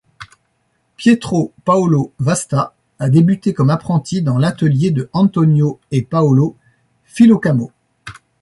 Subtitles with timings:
[0.97, 6.55] Pietro Paolo Vasta a débuté comme apprenti dans l'atelier de Antonio et Paolo
[7.05, 7.71] Filocamo.